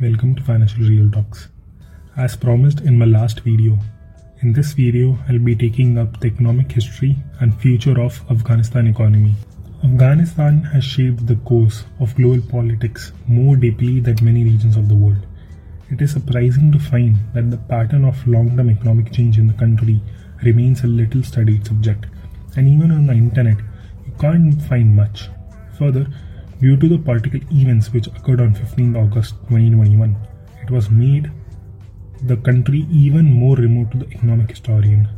welcome 0.00 0.34
to 0.34 0.42
Financial 0.42 0.80
Real 0.80 1.08
Talks. 1.08 1.48
As 2.16 2.34
promised 2.34 2.80
in 2.80 2.98
my 2.98 3.04
last 3.04 3.40
video, 3.40 3.78
in 4.42 4.52
this 4.52 4.72
video 4.72 5.16
I'll 5.28 5.38
be 5.38 5.54
taking 5.54 5.98
up 5.98 6.18
the 6.18 6.26
economic 6.26 6.72
history 6.72 7.16
and 7.38 7.54
future 7.60 8.00
of 8.00 8.20
Afghanistan 8.28 8.88
economy. 8.88 9.36
Afghanistan 9.84 10.62
has 10.62 10.82
shaped 10.82 11.24
the 11.28 11.36
course 11.36 11.84
of 12.00 12.14
global 12.16 12.42
politics 12.50 13.12
more 13.28 13.54
deeply 13.54 14.00
than 14.00 14.16
many 14.20 14.42
regions 14.42 14.76
of 14.76 14.88
the 14.88 14.96
world. 14.96 15.26
It 15.90 16.02
is 16.02 16.12
surprising 16.12 16.72
to 16.72 16.78
find 16.80 17.16
that 17.32 17.52
the 17.52 17.56
pattern 17.56 18.04
of 18.04 18.26
long-term 18.26 18.70
economic 18.70 19.12
change 19.12 19.38
in 19.38 19.46
the 19.46 19.54
country 19.54 20.02
remains 20.42 20.82
a 20.82 20.88
little 20.88 21.22
studied 21.22 21.64
subject, 21.64 22.06
and 22.56 22.66
even 22.66 22.90
on 22.90 23.06
the 23.06 23.12
internet 23.12 23.58
you 24.04 24.12
can't 24.18 24.60
find 24.62 24.96
much. 24.96 25.28
Further, 25.78 26.08
Due 26.60 26.76
to 26.76 26.88
the 26.88 26.98
political 26.98 27.40
events 27.52 27.92
which 27.92 28.06
occurred 28.06 28.40
on 28.40 28.54
15 28.54 28.96
August 28.96 29.34
2021, 29.48 30.16
it 30.62 30.70
was 30.70 30.88
made 30.88 31.30
the 32.22 32.36
country 32.36 32.86
even 32.90 33.24
more 33.24 33.56
remote 33.56 33.90
to 33.90 33.98
the 33.98 34.06
economic 34.06 34.50
historian. 34.50 35.08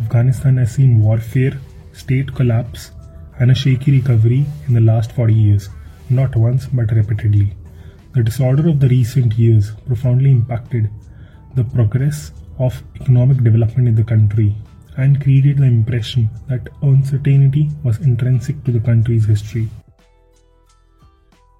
Afghanistan 0.00 0.56
has 0.56 0.72
seen 0.72 0.98
warfare, 0.98 1.60
state 1.92 2.34
collapse, 2.34 2.92
and 3.38 3.50
a 3.50 3.54
shaky 3.54 3.92
recovery 3.92 4.46
in 4.66 4.74
the 4.74 4.80
last 4.80 5.12
40 5.12 5.34
years, 5.34 5.68
not 6.10 6.34
once 6.34 6.66
but 6.66 6.90
repeatedly. 6.90 7.54
The 8.14 8.22
disorder 8.22 8.68
of 8.68 8.80
the 8.80 8.88
recent 8.88 9.34
years 9.38 9.72
profoundly 9.86 10.30
impacted 10.30 10.90
the 11.54 11.64
progress 11.64 12.32
of 12.58 12.82
economic 13.00 13.44
development 13.44 13.88
in 13.88 13.94
the 13.94 14.04
country 14.04 14.54
and 14.96 15.22
created 15.22 15.58
the 15.58 15.64
impression 15.64 16.28
that 16.48 16.68
uncertainty 16.82 17.70
was 17.84 18.00
intrinsic 18.00 18.64
to 18.64 18.72
the 18.72 18.80
country's 18.80 19.26
history. 19.26 19.68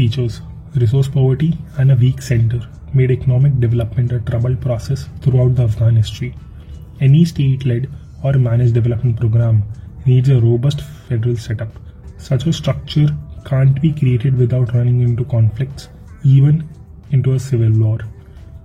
Features 0.00 0.40
Resource 0.76 1.08
poverty 1.08 1.58
and 1.76 1.92
a 1.92 1.94
weak 1.94 2.22
center 2.22 2.66
made 2.94 3.10
economic 3.10 3.60
development 3.60 4.12
a 4.12 4.20
troubled 4.20 4.58
process 4.62 5.10
throughout 5.20 5.56
the 5.56 5.64
Afghan 5.64 5.96
history. 5.96 6.34
Any 7.02 7.26
state 7.26 7.66
led 7.66 7.90
or 8.24 8.32
managed 8.32 8.72
development 8.72 9.20
program 9.20 9.62
needs 10.06 10.30
a 10.30 10.40
robust 10.40 10.80
federal 10.80 11.36
setup. 11.36 11.68
Such 12.16 12.46
a 12.46 12.52
structure 12.54 13.08
can't 13.44 13.78
be 13.82 13.92
created 13.92 14.38
without 14.38 14.72
running 14.72 15.02
into 15.02 15.26
conflicts, 15.26 15.90
even 16.24 16.66
into 17.10 17.34
a 17.34 17.38
civil 17.38 17.78
war. 17.78 17.98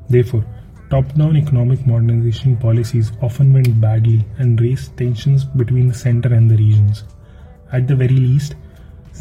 Therefore, 0.10 0.46
top 0.90 1.14
down 1.16 1.36
economic 1.36 1.86
modernization 1.86 2.56
policies 2.56 3.12
often 3.22 3.52
went 3.52 3.82
badly 3.82 4.24
and 4.38 4.62
raised 4.62 4.96
tensions 4.96 5.44
between 5.44 5.90
the 5.90 6.02
center 6.06 6.34
and 6.34 6.50
the 6.50 6.56
regions. 6.56 7.04
At 7.74 7.90
the 7.90 7.96
very 7.98 8.22
least, 8.30 8.56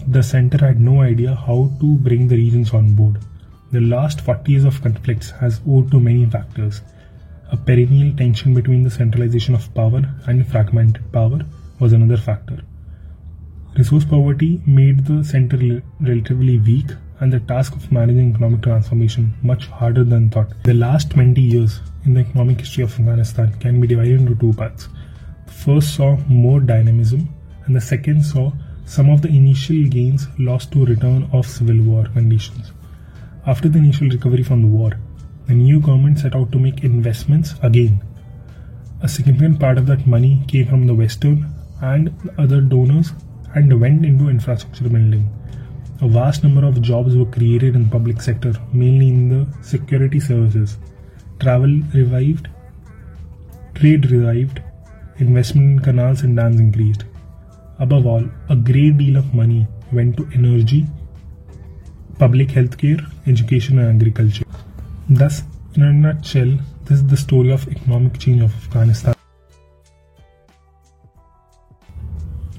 the 0.03 0.23
center 0.23 0.59
had 0.65 0.81
no 0.81 1.03
idea 1.03 1.35
how 1.35 1.71
to 1.81 1.97
bring 1.99 2.29
the 2.29 2.37
regions 2.37 2.73
on 2.73 2.95
board. 2.95 3.19
The 3.73 3.81
last 3.81 4.21
40 4.21 4.53
years 4.53 4.65
of 4.65 4.81
conflicts 4.83 5.31
has 5.31 5.61
owed 5.69 5.91
to 5.91 6.01
many 6.01 6.27
factors. 6.27 6.83
A 7.51 7.57
perennial 7.57 8.17
tension 8.17 8.55
between 8.55 8.83
the 8.83 8.91
centralization 8.91 9.55
of 9.55 9.73
power 9.75 10.03
and 10.27 10.47
fragmented 10.47 11.13
power 11.13 11.41
was 11.81 11.93
another 11.93 12.17
factor. 12.17 12.63
Resource 13.77 14.05
poverty 14.05 14.63
made 14.67 15.05
the 15.07 15.25
center 15.25 15.83
relatively 16.01 16.59
weak 16.59 16.91
and 17.21 17.33
the 17.33 17.41
task 17.41 17.75
of 17.75 17.91
managing 17.91 18.31
economic 18.31 18.63
transformation 18.63 19.35
much 19.43 19.67
harder 19.67 20.05
than 20.05 20.31
thought. 20.31 20.53
The 20.63 20.75
last 20.75 21.11
20 21.11 21.41
years 21.41 21.81
in 22.05 22.15
the 22.15 22.21
economic 22.21 22.61
history 22.61 22.85
of 22.85 22.93
Afghanistan 22.99 23.53
can 23.61 23.81
be 23.81 23.87
divided 23.87 24.21
into 24.21 24.35
two 24.37 24.53
parts. 24.53 24.89
The 25.47 25.53
first 25.53 25.95
saw 25.95 26.17
more 26.29 26.61
dynamism 26.61 27.29
and 27.67 27.75
the 27.75 27.81
second 27.81 28.23
saw 28.25 28.53
some 28.87 29.09
of 29.11 29.23
the 29.23 29.29
initial 29.29 29.87
gains 29.89 30.27
lost 30.39 30.73
to 30.73 30.85
return 30.85 31.29
of 31.33 31.47
civil 31.47 31.81
war 31.83 32.05
conditions. 32.13 32.73
After 33.47 33.69
the 33.69 33.79
initial 33.79 34.09
recovery 34.09 34.43
from 34.43 34.63
the 34.63 34.69
war, 34.69 34.93
the 35.47 35.55
new 35.55 35.81
government 35.81 36.19
set 36.19 36.35
out 36.35 36.53
to 36.53 36.59
make 36.59 36.85
investments 36.85 37.55
again. 37.63 38.03
A 39.03 39.09
significant 39.09 39.61
part 39.61 39.79
of 39.79 39.87
that 39.87 40.07
money 40.07 40.43
came 40.49 40.67
from 40.67 40.87
the 40.87 40.95
Western 40.95 41.47
and 41.83 42.13
other 42.39 42.61
donors 42.61 43.13
and 43.55 43.81
went 43.81 44.05
into 44.05 44.29
infrastructure 44.29 44.89
building. 44.89 45.29
A 46.01 46.09
vast 46.09 46.43
number 46.43 46.65
of 46.67 46.81
jobs 46.83 47.15
were 47.17 47.27
created 47.27 47.77
in 47.77 47.85
the 47.85 47.91
public 47.91 48.21
sector, 48.21 48.55
mainly 48.73 49.09
in 49.09 49.29
the 49.29 49.47
security 49.63 50.21
services. 50.21 50.77
Travel 51.39 51.81
revived, 51.95 52.49
trade 53.75 54.11
revived, 54.11 54.63
investment 55.19 55.71
in 55.71 55.79
canals 55.81 56.23
and 56.23 56.37
dams 56.37 56.61
increased. 56.61 57.05
Above 57.79 58.07
all, 58.07 58.25
a 58.49 58.57
great 58.57 58.99
deal 58.99 59.17
of 59.17 59.35
money 59.35 59.67
went 59.93 60.17
to 60.17 60.29
energy, 60.33 60.87
public 62.19 62.49
healthcare, 62.49 63.05
education, 63.27 63.79
and 63.79 64.01
agriculture. 64.01 64.45
Thus, 65.09 65.43
in 65.75 65.83
a 65.83 65.93
nutshell, 65.93 66.59
this 66.85 66.99
is 66.99 67.07
the 67.07 67.17
story 67.17 67.51
of 67.51 67.67
economic 67.69 68.19
change 68.19 68.43
of 68.43 68.55
Afghanistan. 68.55 69.15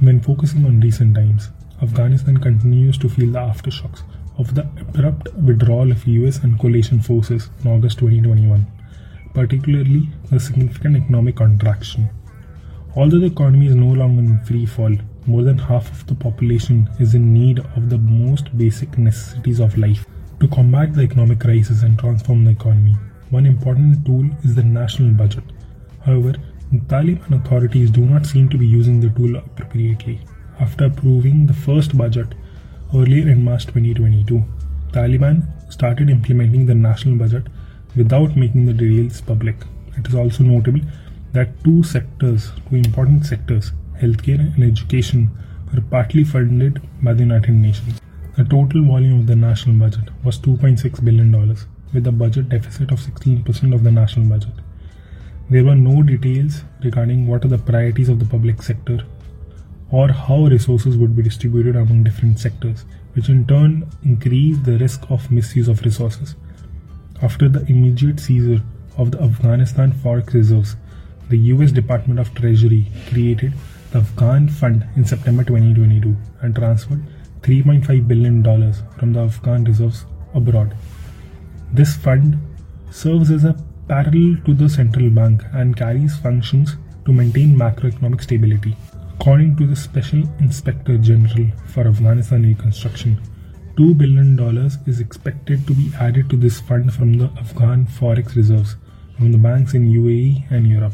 When 0.02 0.20
focusing 0.20 0.66
on 0.66 0.82
recent 0.82 1.16
times, 1.16 1.50
Afghanistan 1.82 2.38
continues 2.38 2.98
to 2.98 3.08
feel 3.08 3.32
the 3.32 3.40
aftershocks 3.40 4.04
of 4.38 4.54
the 4.54 4.64
abrupt 4.82 5.34
withdrawal 5.36 5.92
of 5.92 6.06
US 6.06 6.44
and 6.44 6.60
coalition 6.60 7.00
forces 7.00 7.50
in 7.64 7.72
August 7.72 8.00
2021, 8.00 8.68
particularly 9.34 10.10
the 10.30 10.40
significant 10.40 10.98
economic 10.98 11.38
contraction. 11.38 12.10
Although 12.98 13.20
the 13.20 13.26
economy 13.26 13.68
is 13.68 13.76
no 13.76 13.88
longer 13.88 14.22
in 14.22 14.40
free 14.46 14.66
fall, 14.66 14.96
more 15.26 15.44
than 15.44 15.58
half 15.58 15.92
of 15.92 16.08
the 16.08 16.16
population 16.16 16.90
is 16.98 17.14
in 17.14 17.34
need 17.34 17.60
of 17.60 17.90
the 17.90 17.98
most 17.98 18.58
basic 18.58 18.98
necessities 18.98 19.60
of 19.60 19.78
life. 19.78 20.06
To 20.40 20.48
combat 20.48 20.94
the 20.94 21.02
economic 21.02 21.42
crisis 21.42 21.84
and 21.84 22.00
transform 22.00 22.46
the 22.46 22.52
economy, 22.52 22.96
one 23.32 23.46
important 23.46 24.06
tool 24.06 24.30
is 24.46 24.56
the 24.56 24.64
national 24.64 25.12
budget. 25.12 25.44
However, 26.06 26.36
the 26.72 26.80
Taliban 26.88 27.44
authorities 27.44 27.92
do 27.92 28.06
not 28.06 28.26
seem 28.26 28.48
to 28.48 28.58
be 28.58 28.66
using 28.66 29.02
the 29.02 29.10
tool 29.10 29.36
appropriately. 29.36 30.22
After 30.62 30.86
approving 30.86 31.48
the 31.48 31.54
first 31.54 31.98
budget 31.98 32.34
earlier 32.96 33.28
in 33.28 33.44
March 33.44 33.66
2022, 33.66 34.42
Taliban 34.94 35.44
started 35.70 36.10
implementing 36.10 36.66
the 36.66 36.76
national 36.76 37.18
budget 37.18 37.48
without 37.98 38.38
making 38.38 38.66
the 38.66 38.74
details 38.74 39.20
public. 39.20 39.58
It 39.98 40.08
is 40.08 40.16
also 40.16 40.44
notable 40.46 40.80
that 41.34 41.64
two 41.64 41.84
sectors, 41.84 42.52
two 42.70 42.76
important 42.76 43.26
sectors, 43.26 43.72
healthcare 44.02 44.54
and 44.56 44.64
education, 44.64 45.30
were 45.74 45.82
partly 45.82 46.24
funded 46.24 46.82
by 47.04 47.14
the 47.14 47.24
United 47.24 47.52
Nations. 47.52 48.00
The 48.38 48.44
total 48.44 48.84
volume 48.86 49.22
of 49.22 49.28
the 49.28 49.36
national 49.36 49.78
budget 49.78 50.10
was 50.24 50.38
$2.6 50.40 51.04
billion, 51.04 51.32
with 51.94 52.08
a 52.08 52.12
budget 52.12 52.50
deficit 52.50 52.92
of 52.92 53.00
16% 53.00 53.74
of 53.74 53.84
the 53.84 53.92
national 53.92 54.28
budget. 54.28 54.54
There 55.50 55.64
were 55.64 55.76
no 55.76 56.04
details 56.04 56.64
regarding 56.84 57.28
what 57.28 57.46
are 57.46 57.50
the 57.50 57.58
priorities 57.58 58.10
of 58.10 58.20
the 58.20 58.26
public 58.26 58.62
sector 58.62 59.06
or 59.92 60.10
how 60.10 60.46
resources 60.48 60.98
would 60.98 61.16
be 61.16 61.22
distributed 61.24 61.76
among 61.76 62.04
different 62.04 62.40
sectors, 62.40 62.86
which 63.14 63.30
in 63.30 63.46
turn 63.46 63.88
increased 64.04 64.64
the 64.64 64.78
risk 64.80 65.10
of 65.10 65.32
misuse 65.32 65.68
of 65.68 65.82
resources. 65.84 66.36
After 67.22 67.48
the 67.48 67.64
immediate 67.68 68.20
seizure 68.20 68.62
of 68.98 69.12
the 69.12 69.22
Afghanistan 69.22 69.94
Forex 69.94 70.34
reserves, 70.34 70.76
the 71.30 71.38
US 71.54 71.72
Department 71.72 72.20
of 72.20 72.34
Treasury 72.36 72.86
created 73.10 73.54
the 73.92 74.00
Afghan 74.00 74.48
Fund 74.48 74.86
in 74.96 75.06
September 75.06 75.44
2022 75.44 76.16
and 76.42 76.56
transferred 76.56 77.04
$3.5 77.42 78.08
billion 78.08 78.44
from 78.98 79.14
the 79.14 79.22
Afghan 79.22 79.64
reserves 79.64 80.06
abroad. 80.34 80.76
This 81.74 81.96
fund 81.96 82.38
serves 82.92 83.32
as 83.32 83.44
a 83.44 83.56
parallel 83.88 84.38
to 84.46 84.54
the 84.54 84.70
central 84.70 85.10
bank 85.10 85.44
and 85.54 85.76
carries 85.76 86.16
functions 86.18 86.76
to 87.06 87.14
maintain 87.14 87.56
macroeconomic 87.56 88.22
stability. 88.22 88.76
According 89.20 89.56
to 89.58 89.68
the 89.68 89.76
Special 89.76 90.24
Inspector 90.40 90.98
General 91.00 91.50
for 91.68 91.88
Afghanistan 91.88 92.44
Reconstruction, 92.44 93.20
$2 93.78 93.98
billion 93.98 94.40
is 94.86 95.00
expected 95.00 95.66
to 95.68 95.74
be 95.74 95.92
added 96.00 96.30
to 96.30 96.38
this 96.38 96.60
fund 96.62 96.94
from 96.94 97.14
the 97.18 97.26
Afghan 97.38 97.86
forex 97.86 98.36
reserves 98.36 98.76
from 99.18 99.32
the 99.32 99.38
banks 99.38 99.74
in 99.74 99.92
UAE 99.92 100.50
and 100.52 100.68
Europe. 100.68 100.94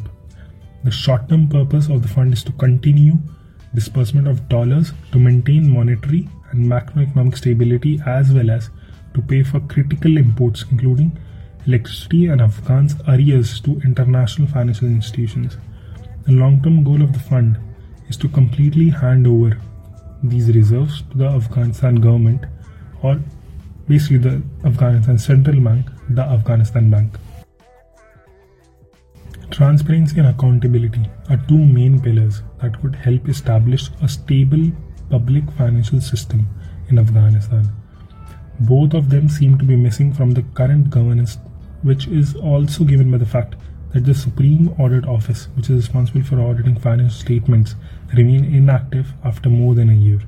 The 0.84 0.92
short 0.92 1.30
term 1.30 1.48
purpose 1.48 1.90
of 1.90 2.02
the 2.02 2.08
fund 2.08 2.34
is 2.34 2.44
to 2.46 2.52
continue 2.54 3.18
disbursement 3.74 4.28
of 4.28 4.50
dollars 4.50 4.94
to 5.12 5.20
maintain 5.20 5.70
monetary 5.72 6.28
and 6.52 6.66
macroeconomic 6.66 7.38
stability 7.38 8.02
as 8.06 8.34
well 8.34 8.50
as 8.50 8.70
to 9.14 9.22
pay 9.22 9.44
for 9.44 9.60
critical 9.62 10.18
imports 10.18 10.66
including 10.72 11.18
electricity 11.68 12.26
and 12.28 12.42
Afghans' 12.42 12.96
arrears 13.08 13.60
to 13.62 13.80
international 13.82 14.48
financial 14.48 14.88
institutions. 14.88 15.58
The 16.26 16.32
long 16.32 16.62
term 16.64 16.84
goal 16.84 17.02
of 17.02 17.14
the 17.14 17.20
fund 17.20 17.58
is 18.10 18.18
to 18.18 18.28
completely 18.28 18.90
hand 18.90 19.28
over 19.28 19.58
these 20.24 20.54
reserves 20.56 21.04
to 21.12 21.18
the 21.18 21.28
Afghanistan 21.28 21.96
government 21.96 22.46
or 23.04 23.20
basically 23.88 24.18
the 24.18 24.42
Afghanistan 24.66 25.18
Central 25.18 25.60
Bank, 25.62 25.88
the 26.10 26.22
Afghanistan 26.24 26.90
Bank. 26.90 27.18
Transparency 29.52 30.18
and 30.18 30.30
accountability 30.30 31.10
are 31.30 31.36
two 31.50 31.58
main 31.58 32.00
pillars 32.02 32.42
that 32.62 32.82
could 32.82 32.96
help 32.96 33.28
establish 33.28 33.90
a 34.02 34.08
stable 34.08 34.72
public 35.10 35.44
financial 35.52 36.00
system 36.00 36.48
in 36.88 36.98
Afghanistan. 36.98 37.70
Both 38.62 38.94
of 38.94 39.10
them 39.10 39.28
seem 39.28 39.58
to 39.58 39.66
be 39.66 39.76
missing 39.76 40.14
from 40.14 40.32
the 40.32 40.44
current 40.54 40.90
governance, 40.90 41.38
which 41.82 42.08
is 42.08 42.34
also 42.34 42.86
given 42.86 43.12
by 43.12 43.18
the 43.18 43.26
fact 43.26 43.56
that 43.94 44.06
the 44.06 44.14
Supreme 44.14 44.70
Audit 44.80 45.06
Office, 45.06 45.50
which 45.56 45.70
is 45.70 45.76
responsible 45.76 46.24
for 46.24 46.40
auditing 46.40 46.80
financial 46.80 47.20
statements, 47.20 47.76
remain 48.16 48.46
inactive 48.46 49.14
after 49.26 49.50
more 49.50 49.76
than 49.76 49.90
a 49.90 49.94
year. 49.94 50.22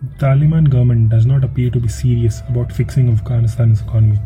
The 0.00 0.26
Taliban 0.26 0.70
government 0.70 1.08
does 1.08 1.26
not 1.26 1.42
appear 1.42 1.70
to 1.70 1.80
be 1.80 1.88
serious 1.88 2.42
about 2.48 2.70
fixing 2.70 3.08
Afghanistan's 3.08 3.80
economy. 3.80 4.20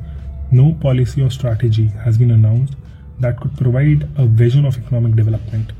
No 0.50 0.74
policy 0.74 1.22
or 1.22 1.30
strategy 1.30 1.86
has 2.04 2.18
been 2.18 2.32
announced 2.32 2.74
that 3.22 3.40
could 3.40 3.56
provide 3.56 4.08
a 4.16 4.26
vision 4.26 4.64
of 4.64 4.76
economic 4.76 5.16
development. 5.16 5.72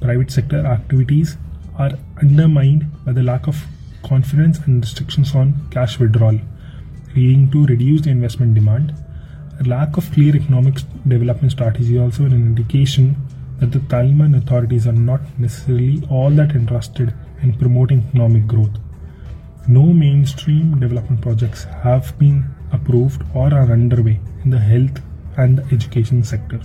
Private 0.00 0.30
sector 0.30 0.66
activities 0.66 1.36
are 1.78 1.92
undermined 2.22 2.86
by 3.04 3.12
the 3.12 3.22
lack 3.22 3.46
of 3.46 3.64
confidence 4.02 4.58
and 4.66 4.82
restrictions 4.82 5.34
on 5.34 5.54
cash 5.70 5.98
withdrawal, 5.98 6.38
leading 7.14 7.50
to 7.50 7.66
reduced 7.66 8.06
investment 8.06 8.54
demand. 8.54 8.94
A 9.60 9.64
lack 9.64 9.96
of 9.96 10.10
clear 10.12 10.36
economic 10.36 10.76
development 11.08 11.52
strategy 11.52 11.96
is 11.96 12.00
also 12.00 12.24
an 12.24 12.32
indication 12.32 13.16
that 13.60 13.72
the 13.72 13.78
Taliban 13.78 14.36
authorities 14.36 14.86
are 14.86 14.92
not 14.92 15.20
necessarily 15.38 16.02
all 16.10 16.30
that 16.30 16.54
interested 16.54 17.14
in 17.42 17.54
promoting 17.54 18.04
economic 18.08 18.46
growth. 18.46 18.76
No 19.68 19.86
mainstream 19.92 20.78
development 20.78 21.22
projects 21.22 21.64
have 21.64 22.18
been 22.18 22.44
approved 22.72 23.22
or 23.34 23.52
are 23.52 23.72
underway 23.72 24.20
in 24.44 24.50
the 24.50 24.58
health 24.58 25.00
and 25.36 25.58
the 25.58 25.74
education 25.74 26.22
sector. 26.22 26.60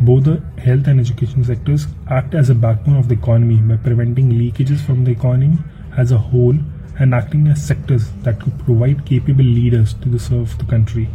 Both 0.00 0.24
the 0.24 0.42
health 0.60 0.88
and 0.88 0.98
education 0.98 1.44
sectors 1.44 1.86
act 2.08 2.34
as 2.34 2.50
a 2.50 2.54
backbone 2.54 2.96
of 2.96 3.08
the 3.08 3.14
economy 3.14 3.56
by 3.56 3.76
preventing 3.76 4.30
leakages 4.30 4.80
from 4.80 5.04
the 5.04 5.12
economy 5.12 5.58
as 5.96 6.10
a 6.10 6.18
whole 6.18 6.56
and 6.98 7.14
acting 7.14 7.46
as 7.46 7.64
sectors 7.64 8.10
that 8.22 8.40
could 8.40 8.58
provide 8.58 9.06
capable 9.06 9.44
leaders 9.44 9.94
to 9.94 10.18
serve 10.18 10.56
the 10.58 10.64
country. 10.64 11.08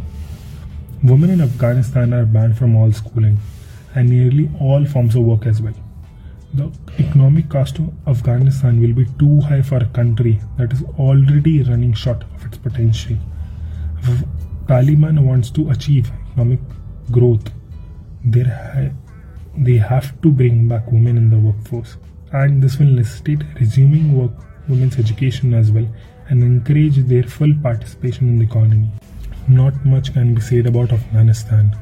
Women 1.02 1.30
in 1.30 1.40
Afghanistan 1.40 2.12
are 2.14 2.26
banned 2.26 2.56
from 2.58 2.76
all 2.76 2.92
schooling 2.92 3.38
and 3.94 4.08
nearly 4.08 4.50
all 4.60 4.84
forms 4.84 5.14
of 5.14 5.22
work 5.22 5.46
as 5.46 5.60
well. 5.60 5.74
The 6.52 6.70
economic 6.98 7.48
cost 7.48 7.78
of 7.78 7.92
Afghanistan 8.06 8.80
will 8.80 8.92
be 8.92 9.06
too 9.18 9.40
high 9.40 9.62
for 9.62 9.76
a 9.76 9.86
country 9.86 10.40
that 10.58 10.72
is 10.72 10.82
already 10.98 11.62
running 11.62 11.92
short 11.92 12.24
of 12.34 12.44
its 12.44 12.58
potential. 12.58 13.16
Taliban 14.66 15.20
wants 15.24 15.50
to 15.50 15.70
achieve 15.70 16.10
economic 16.30 16.60
growth, 17.10 17.50
they 18.24 19.76
have 19.76 20.20
to 20.22 20.30
bring 20.30 20.68
back 20.68 20.90
women 20.90 21.16
in 21.16 21.30
the 21.30 21.38
workforce, 21.38 21.96
and 22.32 22.62
this 22.62 22.78
will 22.78 22.86
necessitate 22.86 23.42
resuming 23.58 24.16
work 24.16 24.32
women's 24.68 24.98
education 24.98 25.52
as 25.54 25.70
well 25.72 25.86
and 26.28 26.42
encourage 26.42 26.96
their 27.08 27.24
full 27.24 27.52
participation 27.62 28.28
in 28.28 28.38
the 28.38 28.44
economy. 28.44 28.88
Not 29.48 29.84
much 29.84 30.12
can 30.12 30.34
be 30.34 30.40
said 30.40 30.66
about 30.66 30.92
Afghanistan. 30.92 31.76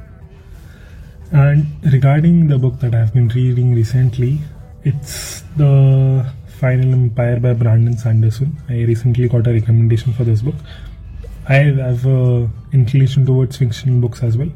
And 1.32 1.66
regarding 1.92 2.46
the 2.48 2.56
book 2.56 2.80
that 2.80 2.94
I've 2.94 3.12
been 3.12 3.28
reading 3.28 3.74
recently, 3.74 4.38
it's 4.84 5.42
The 5.58 6.32
Final 6.46 6.94
Empire 6.94 7.38
by 7.38 7.52
Brandon 7.52 7.98
Sanderson. 7.98 8.56
I 8.70 8.84
recently 8.84 9.28
got 9.28 9.46
a 9.46 9.52
recommendation 9.52 10.14
for 10.14 10.24
this 10.24 10.40
book. 10.40 10.54
I 11.48 11.54
have 11.54 12.04
an 12.04 12.52
inclination 12.72 13.24
towards 13.24 13.56
fictional 13.56 14.00
books 14.00 14.22
as 14.22 14.36
well. 14.36 14.50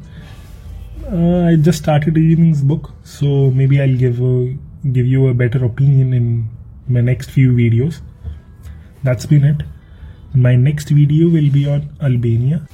Uh, 1.11 1.47
I 1.47 1.55
just 1.55 1.79
started 1.79 2.15
reading 2.15 2.51
this 2.51 2.61
book, 2.61 2.91
so 3.03 3.49
maybe 3.49 3.81
I'll 3.81 3.97
give 3.97 4.21
a, 4.21 4.55
give 4.91 5.07
you 5.07 5.27
a 5.27 5.33
better 5.33 5.65
opinion 5.65 6.13
in 6.13 6.49
my 6.87 7.01
next 7.01 7.31
few 7.31 7.51
videos. 7.51 8.01
That's 9.03 9.25
been 9.25 9.43
it. 9.43 9.63
My 10.35 10.55
next 10.55 10.89
video 10.89 11.29
will 11.29 11.51
be 11.51 11.67
on 11.67 11.89
Albania. 11.99 12.67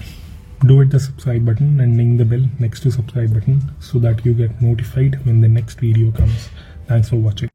Do 0.65 0.81
hit 0.81 0.89
the 0.89 0.99
subscribe 0.99 1.45
button 1.45 1.79
and 1.79 1.97
ring 1.97 2.17
the 2.17 2.25
bell 2.25 2.43
next 2.59 2.81
to 2.81 2.91
subscribe 2.91 3.33
button 3.33 3.71
so 3.79 3.99
that 3.99 4.25
you 4.25 4.33
get 4.33 4.61
notified 4.61 5.25
when 5.25 5.39
the 5.39 5.47
next 5.47 5.79
video 5.79 6.11
comes. 6.11 6.49
Thanks 6.87 7.07
for 7.07 7.15
watching. 7.15 7.47